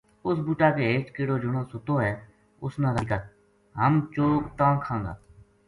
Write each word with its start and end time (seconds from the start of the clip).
اس 0.27 0.37
بوٹا 0.45 0.69
کے 0.75 0.83
ہیٹھ 0.89 1.09
کِہڑو 1.15 1.35
جنو 1.41 1.61
ستو 1.71 1.93
ہے 2.05 2.13
اس 2.63 2.73
نا 2.81 2.89
راضی 2.95 3.05
کر! 3.09 3.21
ہم 3.79 3.93
چوگ 4.13 4.39
تاں 4.57 4.73
کھاں 4.83 4.99
گا‘‘ 5.05 5.13